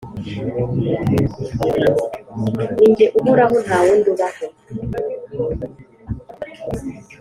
ni 2.79 2.87
jye 2.95 3.05
uhoraho, 3.19 3.55
nta 3.65 3.79
wundi 3.85 4.07
ubaho. 4.13 4.45